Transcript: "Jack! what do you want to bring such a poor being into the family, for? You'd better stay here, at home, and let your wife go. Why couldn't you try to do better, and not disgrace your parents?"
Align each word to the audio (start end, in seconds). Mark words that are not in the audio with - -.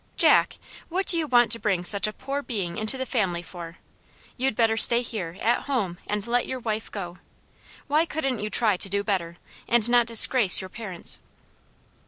"Jack! 0.17 0.57
what 0.89 1.05
do 1.05 1.15
you 1.15 1.27
want 1.27 1.51
to 1.51 1.59
bring 1.59 1.83
such 1.85 2.07
a 2.07 2.11
poor 2.13 2.41
being 2.41 2.75
into 2.79 2.97
the 2.97 3.05
family, 3.05 3.43
for? 3.43 3.77
You'd 4.35 4.55
better 4.55 4.75
stay 4.75 5.03
here, 5.03 5.37
at 5.41 5.65
home, 5.65 5.99
and 6.07 6.25
let 6.25 6.47
your 6.47 6.57
wife 6.57 6.91
go. 6.91 7.19
Why 7.85 8.07
couldn't 8.07 8.39
you 8.39 8.49
try 8.49 8.77
to 8.77 8.89
do 8.89 9.03
better, 9.03 9.37
and 9.67 9.87
not 9.87 10.07
disgrace 10.07 10.59
your 10.59 10.69
parents?" 10.71 11.19